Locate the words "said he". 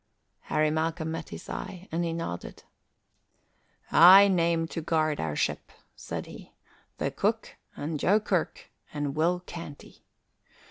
5.95-6.53